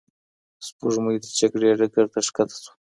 [0.65, 2.73] سپوږمۍ د جګړې ډګر ته ښکته شوه